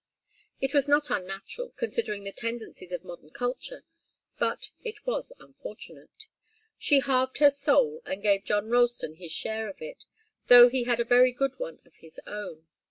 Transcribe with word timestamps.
It 0.59 0.73
was 0.73 0.87
not 0.87 1.11
unnatural, 1.11 1.73
considering 1.77 2.23
the 2.23 2.31
tendencies 2.31 2.91
of 2.91 3.03
modern 3.03 3.29
culture, 3.29 3.83
but 4.39 4.71
it 4.81 5.05
was 5.05 5.31
unfortunate. 5.37 6.25
She 6.79 7.01
halved 7.01 7.37
her 7.37 7.51
soul, 7.51 8.01
and 8.03 8.23
gave 8.23 8.43
John 8.45 8.67
Ralston 8.69 9.17
his 9.17 9.31
share 9.31 9.69
of 9.69 9.79
it, 9.79 10.05
though 10.47 10.69
he 10.69 10.85
had 10.85 10.99
a 10.99 11.05
very 11.05 11.31
good 11.31 11.59
one 11.59 11.77
of 11.85 11.97
his 11.97 12.19
own. 12.25 12.65